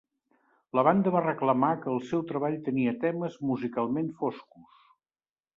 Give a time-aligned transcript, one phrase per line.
[0.77, 4.85] La banda va reclamar que el seu treball tenia temes musicalment foscos.